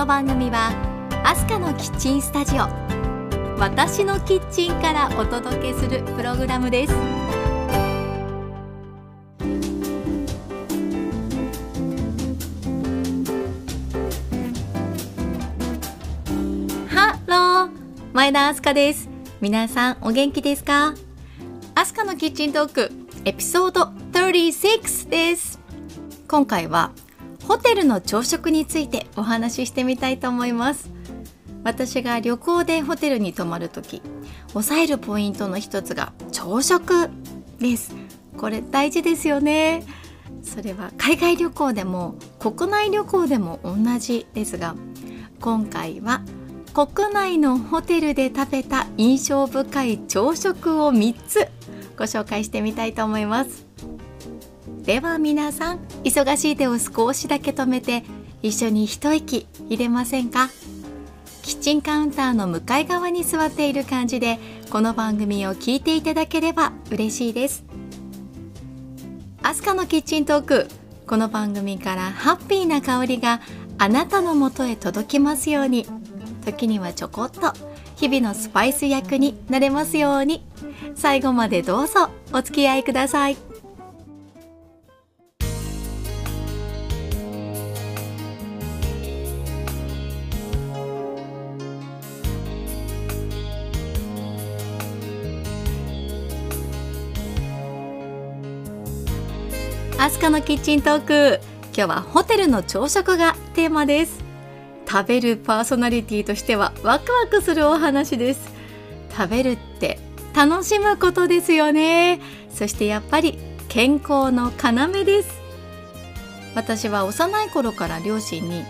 [0.00, 0.72] この番組は
[1.26, 2.60] アスカのキッチンスタジオ
[3.58, 6.94] 私のキッチンからお届けするプログラムです。
[16.88, 17.70] ハロー
[18.14, 19.06] 前田アスカです。
[19.42, 20.94] 皆さんお元気ですか？
[21.74, 22.90] アスカのキッチントーク
[23.26, 25.60] エピソード36です。
[26.26, 26.92] 今回は
[27.50, 30.88] ホテルの朝食についてお話ししてみたいと思います。
[31.64, 34.02] 私が旅行でホテルに泊まるとき
[34.54, 37.10] 押さえるポイントの一つが朝食
[37.58, 37.92] です。
[38.36, 39.82] これ大事ですよね。
[40.44, 44.76] それは海外旅行でも国内旅行でも同じですが
[45.40, 46.22] 今回は
[46.72, 51.48] 国内のホテルで食べた印象深い朝食を3つ
[51.98, 53.69] ご紹介してみたいと思います。
[54.84, 58.02] では皆さん忙しい手を少しだけ止めて
[58.42, 60.48] 一緒に一息入れませんか？
[61.42, 64.38] キッチンカウンターの向かい側に座っている感じで
[64.70, 67.64] この番組を聞いていただければ嬉しいです。
[69.42, 70.68] アスカのキッチントーク
[71.06, 73.40] この番組からハッピーな香りが
[73.78, 75.86] あなたのもとへ届きますように。
[76.44, 77.52] 時にはちょこっと
[77.96, 80.44] 日々のスパイス役になれますように。
[80.94, 83.36] 最後までどうぞお付き合いください。
[100.00, 101.40] アスカのキッチントーク。
[101.76, 104.24] 今日はホテルの朝食がテーマです。
[104.88, 108.50] 食べるパーソナリティとしてはワクワクするお話です。
[109.14, 109.98] 食べるって
[110.34, 112.18] 楽しむことですよね。
[112.48, 113.38] そしてやっぱり
[113.68, 115.38] 健康の要です。
[116.54, 118.64] 私は幼い頃から両親に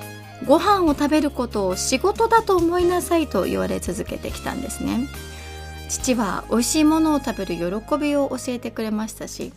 [0.48, 5.06] ご飯を食べることを仕事だと思いなさいと言われ続けてきたんですね。
[5.88, 9.52] 父は美味しいものを食べる喜びを教えてくれましたし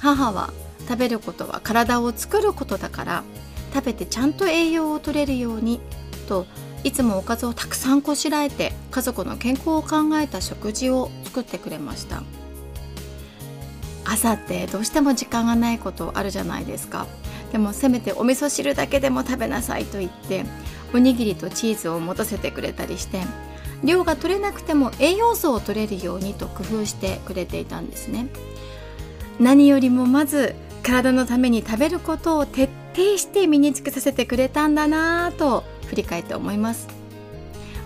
[0.00, 0.52] 母は
[0.88, 3.24] 食べることは体を作ることだから
[3.74, 5.80] 食べてちゃんと栄養を取れるように
[6.28, 6.46] と
[6.84, 12.22] いつもおかずをたくさんこしらえて家族の健康を考えた食事を作ってくれました。
[14.04, 17.06] 朝ってどうしても時間がないことあるじゃないですか。
[17.52, 20.46] でもせめてお味噌汁だけでも食べなさいと言って
[20.94, 23.20] おにぎりとチーズを持たせてくれたりして
[23.84, 28.28] 量が取れなくても栄養素を取れるようにと工夫してくれていたんですね。
[29.38, 36.88] 何よりもまず体のために食べることを徹底して身につけさせてくれたんだなぁと振り返って思います。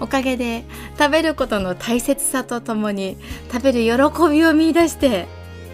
[0.01, 0.65] おかげで
[0.99, 3.17] 食べることの大切さとともに
[3.53, 5.27] 食べる喜びを見出して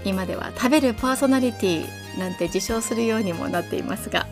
[0.05, 4.27] 今では食べるパーソナリティなんて自称するようにもなっていますが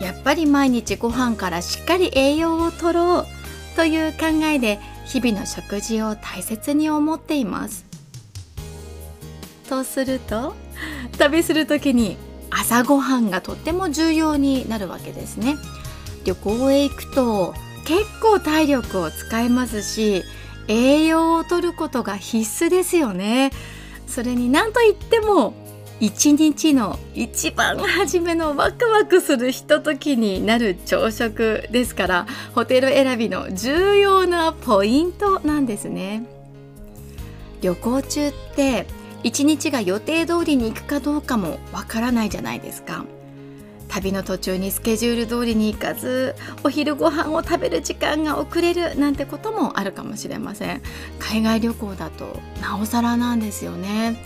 [0.00, 3.26] やっぱり毎日ご飯からしっかり栄養をとろう
[3.76, 7.86] という考えで日々の食事を大切に思っています。
[9.68, 10.54] とすると
[11.18, 12.16] 旅する時に
[12.50, 15.56] 朝ごはんがとっても重要になるわけですね。
[16.24, 17.54] 旅行へ行くと
[17.86, 20.24] 結構体力を使いますし
[20.66, 23.50] 栄養を取ることが必須ですよね。
[24.06, 25.54] それに何と言っても
[25.98, 36.24] 一日の一番初めのワクワクするひとときになる朝食ですからホテル選びの重要なポイントなんですね。
[37.62, 38.86] 旅行中って
[39.26, 43.04] 一日が予定通りに行くかどうかもわからないじゃないですか。
[43.88, 50.80] 旅の途中にスケジュール通りに行かずお昼ご飯を食べる時間が遅れるなんてこともあるかもしれません。
[51.18, 54.16] 海外旅行だとなおさらなんですよね。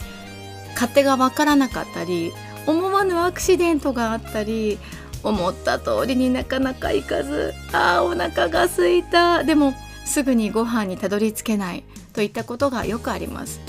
[0.74, 2.34] 勝手がわからなかったり
[2.66, 4.78] 思わぬアクシデントがあったり
[5.22, 9.44] 思った通りになかなか行かずあーお腹が空いた。
[9.44, 9.72] でも
[10.04, 13.60] すぐにご飯にたどり着けないといったことがよくあります。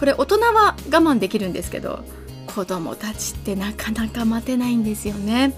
[0.00, 2.02] これ大人は我慢できるんですけど
[2.46, 5.54] 子供たちってなかなか待てないんですよね。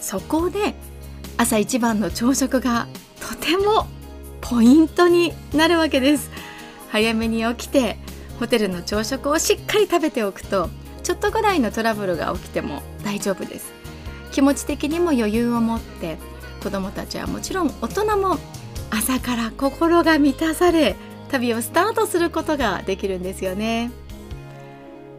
[0.00, 0.74] そこで
[1.36, 2.88] 朝一番の朝食が
[3.20, 3.86] とても
[4.40, 6.28] ポイントになるわけです。
[6.90, 7.98] 早めに起きて
[8.40, 10.68] ホテルの朝食をしっかり食べておくと
[11.04, 13.72] ちょっとぐらいのトラブルが起きても大丈夫です。
[14.32, 16.18] 気持ち的にも余裕を持って
[16.64, 18.38] 子供たちはもちろん大人も
[18.90, 20.96] 朝から心が満たされ
[21.32, 23.90] 旅をスタートすることができるんですよね。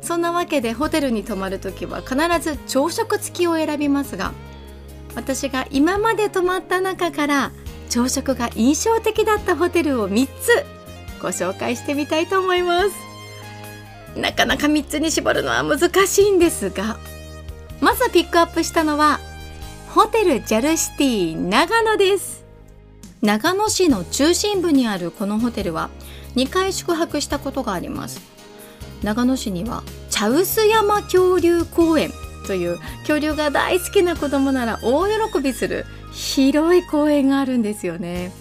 [0.01, 4.33] そんなわけでホテルに泊まるときは必ず朝食付きを選びますが
[5.15, 7.51] 私が今まで泊まった中から
[7.89, 10.65] 朝食が印象的だったホテルを3つ
[11.21, 14.19] ご紹介してみたいと思います。
[14.19, 16.97] なかなか3つに絞るのは難しいんですが
[17.81, 19.19] まずピックアップしたのは
[19.89, 22.43] ホテルジャルシティ長野です。
[23.21, 25.89] 長野市の中心部にあるこのホテルは
[26.35, 28.21] 2回宿泊したことがあります。
[29.03, 32.11] 長野市には茶臼山恐竜公園
[32.47, 38.31] という恐竜が大好きな子供なら大喜びする広い公園があるんですよね。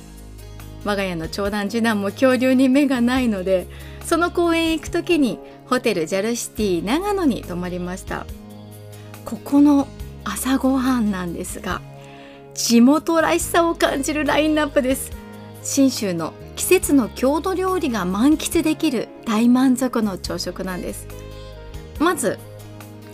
[0.84, 3.68] 我が家の長男次男も恐竜に目がないので
[4.04, 8.26] その公園へ行く時にホテルジャルシティ長野に泊まりました。
[9.24, 9.86] ここの
[10.24, 11.80] 朝ごはんなんですが
[12.54, 15.12] 地元らしさを感じるラインナップです。
[15.62, 21.06] 信州の季節の郷土料理が満喫できる大満足の朝食なんです。
[21.98, 22.38] まず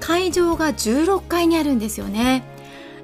[0.01, 2.45] 会場が16階にあるんですよね。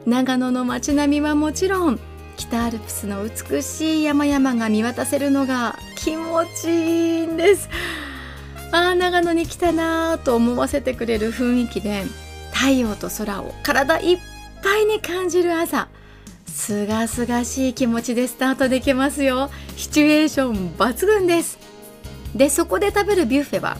[0.06, 1.98] 長野の街並みはもちろん
[2.36, 7.68] 北アルプスの美しい山々が見渡せるのが気持ちいいんです。
[8.72, 12.04] ああ長野に来たなと思わせてくれる雰囲気で
[12.52, 14.18] 太陽と空を体いっ
[14.62, 15.88] ぱいに感じる朝。
[16.54, 19.50] すがすがしい気持ちでスタートできますよ。
[19.76, 21.58] シチュエーション抜群です。
[22.34, 23.76] でそこで食べるビュッフェは、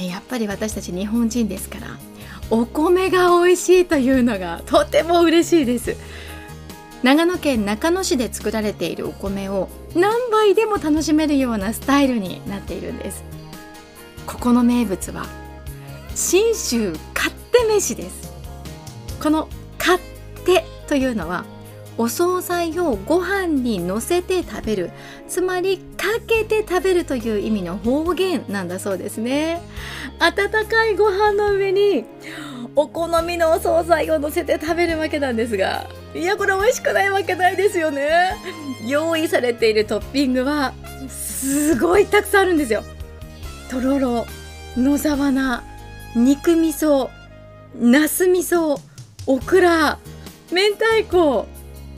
[0.00, 1.98] えやっぱり私たち日本人ですから
[2.50, 5.96] お米が美味しいというのがとても嬉しいです。
[7.02, 13.24] 長野県中野市で作られているお米を何杯でも楽しめるようなスタイルになっているんです。
[14.26, 15.26] ここの名物は
[16.14, 18.32] 信州勝手飯です。
[19.20, 19.48] この
[20.88, 21.44] というのは
[21.96, 24.90] お惣菜をご飯にのせて食べる
[25.28, 29.60] つまりかけて食べるという意味の方言なんだそうですね。
[30.20, 32.04] 温かいご飯の上に
[32.76, 38.36] お好みのお惣菜をのせて食べるわけなんですがいやこれ美味しくないわけないですよね。
[38.86, 40.72] 用意されているトッピングは
[41.08, 42.84] すごいたくさんあるんですよ。
[43.70, 44.26] とろろ
[44.76, 45.62] 野沢菜
[46.14, 47.10] 肉味噌
[47.76, 48.80] なす味噌
[49.26, 49.98] オクラ
[50.50, 51.46] 明太子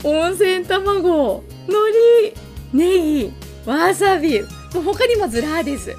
[0.03, 2.33] 温泉卵海苔
[2.73, 3.33] ネギ
[3.65, 5.89] わさびもう他にもずらです。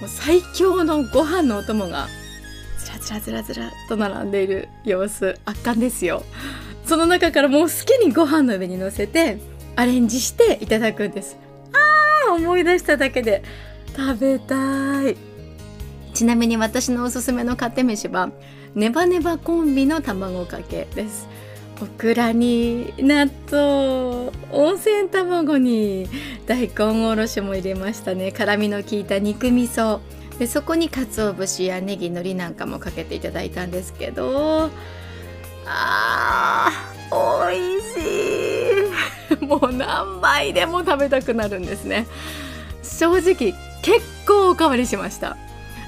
[0.00, 2.08] もう最強のご飯のお供が
[2.78, 6.22] ずらずらずらずらと並んでいる様子圧巻ですよ。
[6.84, 9.38] その中からもう好きにご飯の上に乗せて
[9.76, 11.36] アレンジしていただくんです。
[11.72, 13.42] あー思い出しただけで
[13.96, 15.16] 食べたい。
[16.12, 18.30] ちなみに私のおすすめの勝手飯は
[18.74, 21.28] ネバネバコンビの卵かけです。
[21.80, 26.08] オクラに納豆温泉卵に
[26.46, 28.32] 大根おろしも入れましたね。
[28.32, 30.00] 辛みの効いた肉味噌。
[30.38, 34.70] でそこに鰹節やネギ海苔なんかもかけていただいたんですけど。
[35.66, 39.44] あー美味しい。
[39.46, 42.06] もう何杯でも食べたくなるんですね。
[42.82, 45.36] 正直結構おかわりしました。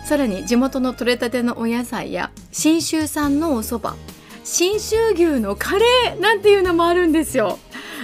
[0.05, 4.16] さらに地元の採れたてのお野菜や信州産のお蕎麦。
[4.47, 7.59] 信州牛のカレーなんていうのもあるんですよ。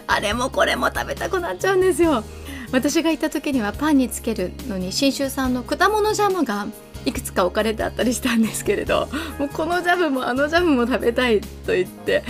[0.08, 2.24] あれもこれも食べたくなっちゃうんですよ。
[2.72, 6.66] 私が行った時にはパンにつけるのに信州産の果物ジャムが
[7.04, 9.08] いくつか置かれてあったりしたんですけれど
[9.38, 12.24] もうこのジャムもあのジャムも食べたいと言って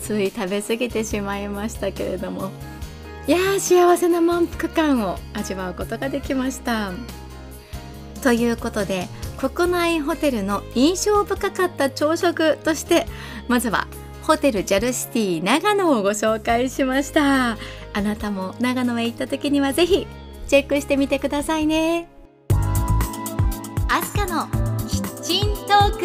[0.00, 2.50] つい食べ過ぎてしまいましたけれども。
[3.28, 6.92] いやー幸せな満腹感を味わうことができました。
[8.20, 9.06] ということで
[9.38, 13.06] 国内ホテルの印象深かった朝食として
[13.48, 13.86] まずは
[14.22, 17.58] ホテルジャルシティ長野をご紹介しました。
[17.92, 20.06] あなたも長野へ行った時にはぜひ
[20.48, 22.08] チェックしてみてくださいね。
[23.88, 24.48] アスカの
[24.88, 26.04] キッチントーク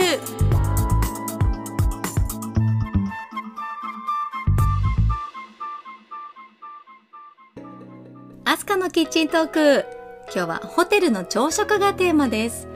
[8.46, 9.86] アスカのキッチントーク。
[10.34, 12.69] 今日はホテルの朝食がテーマです。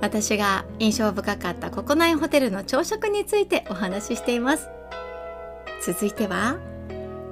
[0.00, 4.68] 私が印象深かった国内ホテルの朝食についてお話ししています。
[5.84, 6.56] 続いては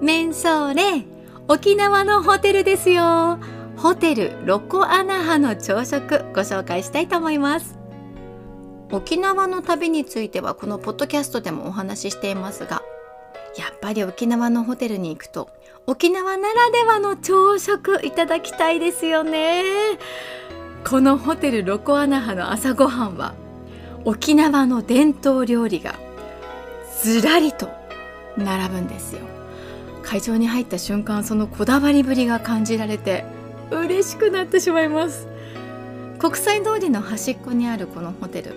[0.00, 1.04] メンソーレ
[1.48, 3.38] 沖縄のホテルですよ。
[3.76, 7.78] ホテルロコアナハの朝食ご紹介したいと思います。
[8.90, 12.82] 沖縄の旅についてはこのポッドキャストでもお話ししていますが
[13.56, 15.50] やっぱり沖縄のホテルに行くと
[15.86, 19.98] 沖縄ならではの朝食いただきたいですよね。
[20.84, 23.34] このホテルロコアナハの朝ごはんは
[24.04, 25.98] 沖縄の伝統料理が
[27.02, 27.68] ずらりと
[28.36, 29.20] 並ぶんですよ。
[30.02, 33.24] 会場に入った瞬間そのこだわりぶりが感じられて
[33.70, 35.28] 嬉しくなってしまいます。
[36.18, 38.54] 国際通りの端っこにあるこのホテル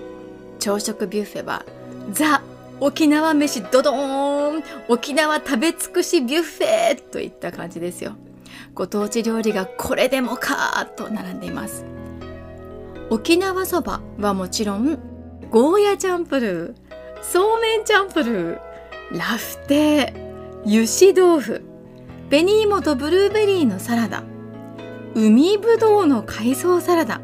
[0.59, 1.65] 朝食ビュッフェは
[2.11, 2.41] ザ
[2.79, 8.13] 沖縄飯ドドーン沖縄食べ尽くしビュッフェといった感じですよ。
[8.73, 11.90] ご当地料理がこれでもかと並んでいます。
[13.11, 14.97] 沖縄そばはもちろん
[15.49, 18.59] ゴーヤチャンプルーそうめんチャンプルー
[19.11, 21.61] ラフテー油脂豆腐
[22.29, 24.23] 紅芋とブルーベリーのサラダ
[25.13, 27.19] 海ぶどうの海藻サラダ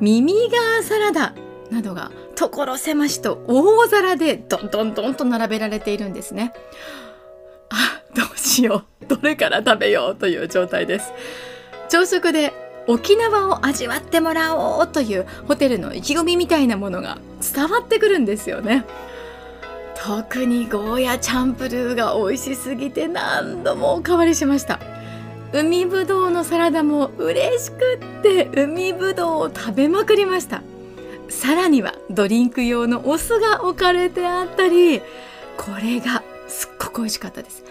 [0.00, 1.34] 耳ガーサラダ
[1.70, 6.52] などが所狭しと大皿でどんどんどんと並べられているんですね。
[7.70, 9.06] あどうしよう。
[9.06, 11.12] どれから食べようという状態です。
[11.88, 12.52] 朝食で
[12.86, 17.18] 沖縄を味わってもらおうというホテルの意気込みみたいなものが
[17.54, 18.84] 伝わってくるんですよね。
[19.94, 24.80] 特にゴーヤチャンプルーが美味しすぎて何度もおかわりしました。
[25.52, 30.62] 海ぶどうのサラダも嬉しくって海ぶどうを食べまくりました。
[31.28, 35.00] さらにはドリンク用のお酢が置かれてあったり
[35.56, 37.64] これがすっごく美味しかったです。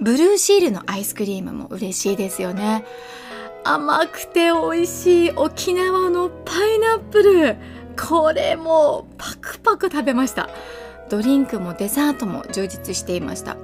[0.00, 2.84] ブルーシールのアイスクリームも嬉しいですよね。
[3.64, 7.56] 甘くて美味しい沖縄のパイナップル。
[8.00, 10.48] これもパクパク食べました。
[11.10, 13.56] ドリンクもデザートも充実していました。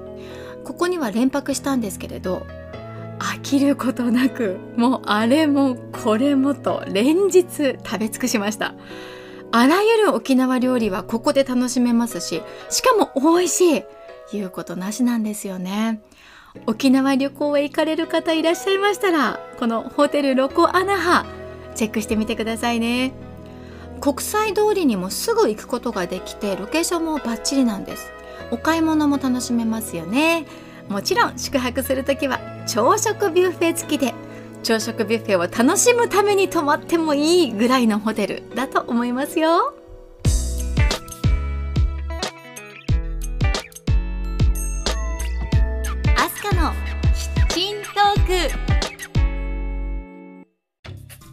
[0.65, 2.47] ここには連泊したんですけれど
[3.19, 7.43] 飽きることなくもうあれもこれもと連日
[7.83, 8.75] 食べ尽くしました。
[9.51, 13.85] あらゆる沖縄料理はここで楽しめますししかも美味しい。
[14.31, 16.03] 言うことなしなんですよね。
[16.67, 21.27] 沖縄旅行へ行かれる方いらっしゃいましたらこのホテルロコアナハ
[21.75, 23.13] チェックしてみてくださいね。
[24.01, 28.11] 国際通りにもすぐ行くことができてロケーションもバッチリなんです。
[28.51, 30.47] お買い物も楽しめますよね。
[30.89, 34.15] もちろん宿泊するときは朝食ビュッフェ付きで
[34.63, 39.78] 朝食ビュッフェを楽しむために泊まってもいいぐらいのホテルだと思いますよ。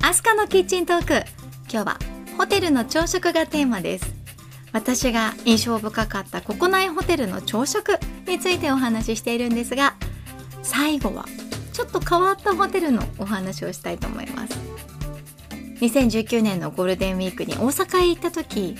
[0.06, 1.28] アスカのキッチントーク。
[1.68, 2.00] 今日は
[2.38, 4.14] ホテルの朝食がテーマです。
[4.72, 7.98] 私が印象深かった国内ホテルの朝食
[8.28, 9.96] についてお話ししているんですが
[10.62, 11.26] 最後は
[11.74, 14.54] ちょっと変わったホテルのお話をしたいと思います。
[15.82, 18.76] 2019年のゴールデンウィークに大阪へ行った時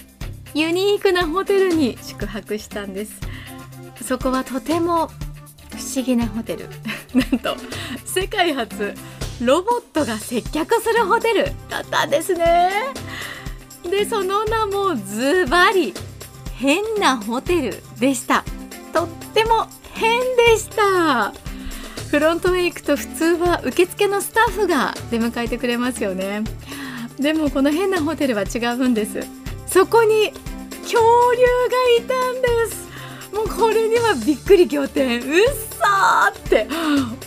[0.54, 3.20] ユニークなホテルに宿泊したんです。
[4.04, 6.70] そこはとても不思議なホテル。
[7.20, 7.56] なんと
[8.06, 8.94] 世界初
[9.42, 11.52] ロボットが接客するホテル。
[11.70, 12.72] だったんですね。
[13.84, 15.94] でその名もズバリ。
[16.58, 18.44] 変なホテルでした。
[18.94, 21.34] とっても変でした。
[22.10, 26.44] フロントへ行くと普通は受付のスタッフが出迎えてくれますよね。
[27.20, 29.20] でもこの変なホテルは違うんです。
[29.68, 30.32] そこに
[30.84, 31.02] 恐
[31.34, 31.42] 竜
[32.00, 32.86] がいたんです。
[33.34, 35.20] もうこれにはびっくり仰天。
[35.20, 36.68] うっそーって。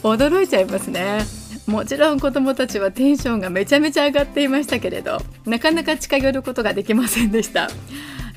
[0.02, 1.37] 驚いちゃいますね。
[1.68, 7.68] もちろん子供たちはテンションがめちゃめちゃ上がっていましたけれどなかなか近寄ることができませんでした。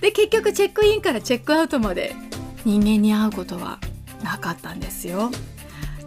[0.01, 2.13] で結局チェックインからチェックアウトまで
[2.65, 3.79] 人間に会うことは
[4.21, 5.31] なかったんですよ。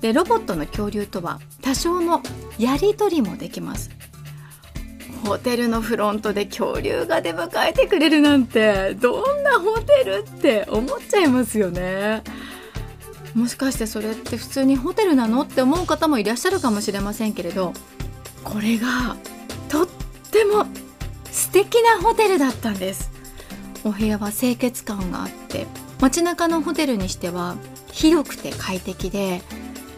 [0.02, 2.20] でロボットの恐竜とは多少の
[2.58, 3.90] やり取りもできます。
[5.24, 12.22] ホテルのフロントで恐竜が出迎えてくれるなんてどんなホテルって思っちゃいますよね。
[13.34, 17.72] もしかしてそれって普通にホテルなのって思う方もいらっしゃるかもしれませんけれど
[18.44, 19.16] これが
[19.68, 19.86] とっ
[20.30, 20.66] ても
[21.30, 23.10] 素敵なホテルだったんです。
[23.82, 25.66] お部屋は清潔感があって
[26.00, 27.56] 街中のホテルにしては
[27.92, 29.42] 広くて快適で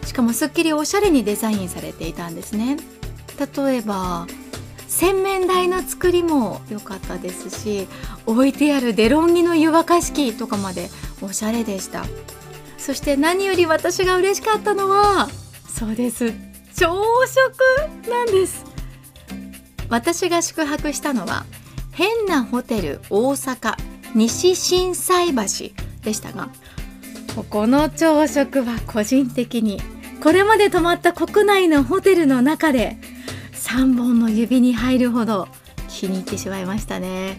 [0.05, 2.77] しかもすっきりおしゃれにデザインされていたんですね。
[3.55, 4.27] 例えば
[4.87, 7.87] 洗面台の作りも良かったですし
[8.25, 10.89] 置いてあるデロンギの湯沸かし器とかまで
[11.21, 12.05] おしゃれでした。
[12.87, 15.27] そして何より私が嬉しかったのは
[15.67, 16.31] そうです。
[16.73, 16.95] 朝
[17.27, 18.63] 食なんです。
[19.89, 21.45] 私が宿泊したのは
[21.91, 23.75] 変なホテル大阪
[24.15, 26.47] 西心斎橋でしたが
[27.49, 29.81] この朝食は個人的に
[30.23, 32.95] これまで泊まった国内のホテルの中で
[33.51, 35.49] 3本の指に入るほど
[35.89, 37.37] 気に入ってしまいましたね。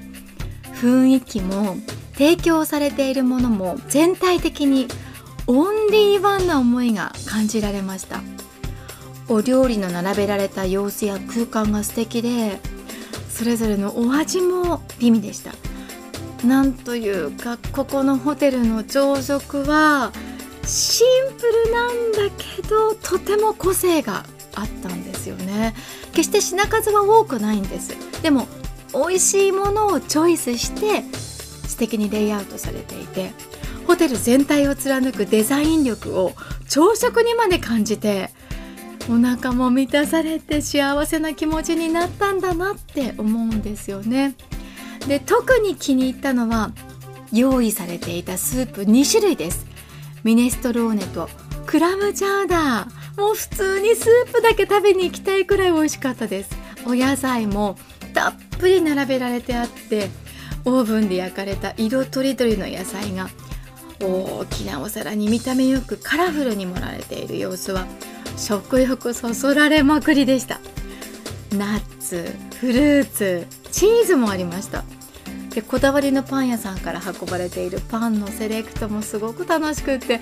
[0.74, 1.78] 雰囲気も
[2.12, 4.88] 提供されているものも全体的に
[5.50, 8.20] オンリーワンな思いが感じられました。
[9.28, 12.60] お料理の並べられた様子や空間が素敵で
[13.30, 15.54] それぞれのお味も美味でした。
[16.46, 20.12] なんというかここのホテルの朝食は
[20.66, 25.74] シンプルなんだけどとても個性があったんですよね。
[26.12, 27.96] 決して品数は多くないんです。
[28.20, 28.46] でも
[28.92, 33.32] 美味しいものをチョイスして素敵にレイアウトされていて
[33.88, 36.34] ホテル全体を貫くデザイン力を
[36.68, 38.28] 朝食にまで感じて
[39.10, 44.36] お腹も満たされて幸せな気持ちになったんだなって思うんですよね。
[45.08, 46.70] で特に気に入ったのは
[47.32, 49.66] 用意されていたスープ2種類です。
[50.22, 51.30] ミネストローネと
[51.64, 53.18] クラムチャウダー。
[53.18, 56.50] もう普通にスープだけ食べに行きたいくらい美味しかったです。
[56.84, 57.78] お野菜も
[58.12, 60.10] たっぷり並べられてあって
[60.66, 63.30] オーブンで焼かれた色とりどりの野菜が
[64.00, 67.86] 大きなお皿に見た目よくカラフルに盛られている様子は
[68.36, 70.60] 食欲そそられまくりでした。
[71.56, 74.84] ナッツフルーツチーズもありました。
[75.50, 80.20] でこだわりのパン屋さんから運ばれているパンのセレクトもすごく楽しくって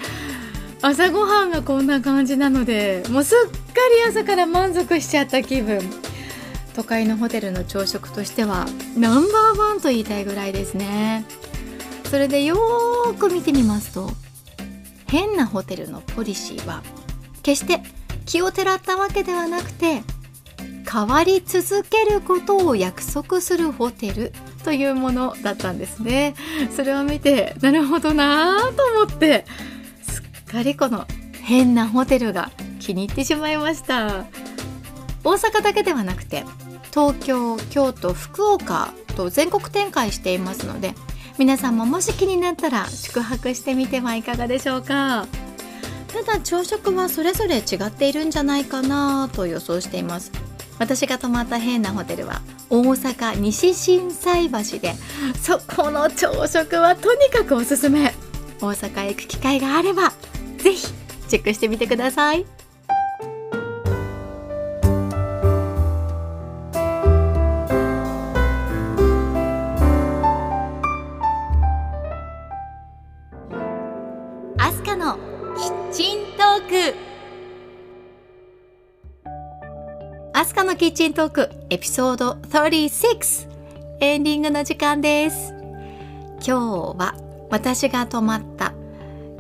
[0.80, 3.56] 朝ごはんがこんな感じなのでもうすっか
[4.04, 5.80] り朝から満足しちゃった気分。
[6.74, 8.66] 都会のホテルの朝食としては
[8.98, 11.24] ナンバーワンと言いたいぐらいですね。
[12.16, 14.08] それでよーく見てみますと
[15.06, 16.82] 変なホテルのポリシーは
[17.42, 17.82] 決して
[18.24, 20.00] 気をてらったわけではなくて
[20.90, 24.32] 変わり続けることを約束するホテル
[24.64, 26.34] というものだったんですね。
[26.74, 29.44] それを見てなるほどなぁと思って
[30.00, 31.04] すっかりこの
[31.42, 34.24] 変なホテルが気に入ってしまいました。
[35.22, 36.44] 大阪だけではなくて
[36.94, 40.94] 東京京都福岡と全国展開していますので
[41.38, 45.26] 皆さんももし気になったら宿泊してみてはいかがでしょうか？
[46.08, 50.32] ただ朝食はそれぞれ違っているんじゃないかなと予想しています。
[50.78, 52.40] 私が泊まった変なホテルは
[52.70, 54.94] 大阪西心斎橋で
[55.40, 58.14] そこの朝食はとにかくおすすめ。
[58.60, 60.12] 大阪へ行く機会があれば
[60.56, 60.86] ぜひ
[61.28, 62.46] チェックしてみてください。
[80.56, 83.46] アスカのキッチントークエピソード36
[84.00, 85.52] エンディングの時間です。
[86.36, 86.50] 今日
[86.96, 87.14] は
[87.50, 88.72] 私が泊まった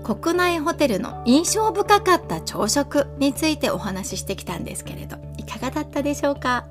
[0.04, 6.66] 国内ホテルの印象深かった朝食についてお話ししてきたんですけれどいかがだったでしょうか？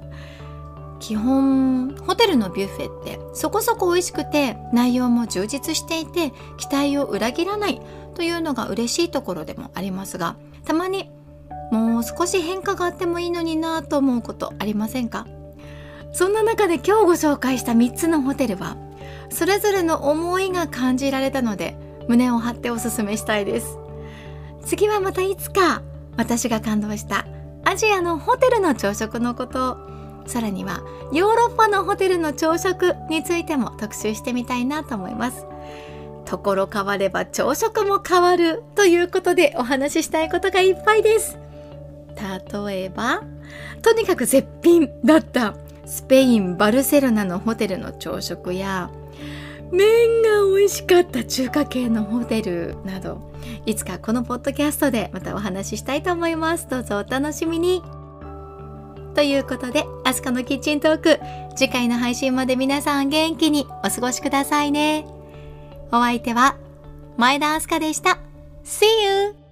[0.99, 7.81] 基本ホテルのビュッフェってそこそこ美味しくて内容も充実していて期待を裏切らない
[8.13, 11.10] というのが嬉しいところでもありますがたまに
[11.71, 15.25] もう少し変化があってもいいのになと思うことありませんか？
[16.13, 18.78] そんな中で今日ご紹介した3つのホテルは
[19.30, 21.75] それぞれの思いが感じられたので
[22.08, 23.78] 胸を張っておすすめしたいです。
[24.63, 25.82] 次はまたいつか
[26.17, 27.25] 私が感動した
[27.65, 29.78] アジアのホテルの朝食のこと。
[30.28, 35.45] さらにはヨーロッパのホテルの朝食についても特集してみたいなと思います。
[36.25, 41.38] ところ変われば朝食も変わるということでお話ししたいことがいっぱいです。
[42.15, 43.21] 例えば
[43.82, 48.89] とにかく絶品だったスペイン・バルセロナのホテルの朝食や
[49.71, 53.32] 麺が美味しかった中華系のホテルなど
[53.65, 56.67] いつかこのポッドキャストでまたお話ししたいと思います。
[56.69, 57.82] どうぞお楽しみに。
[59.13, 61.19] ということでアスカのキッチントーク
[61.56, 65.06] 次回の配信まで皆さん元気にお過ごしくださいね。
[65.91, 66.58] お相手は
[67.17, 68.19] 前田明日香でした。
[68.65, 69.44] See you!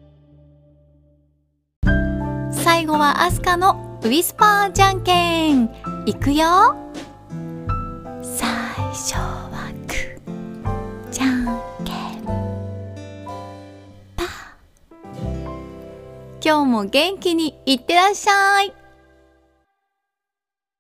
[2.63, 5.69] 最後はアスカのウィスパーじゃんけん。
[6.06, 6.78] いくよ。
[8.21, 8.47] 最
[8.93, 11.45] 初はグーじゃん
[11.84, 12.23] けん。
[14.15, 14.28] パー。
[16.41, 18.83] 今日も元気にいってらっしゃい。